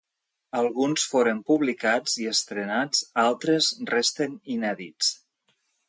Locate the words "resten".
3.95-4.39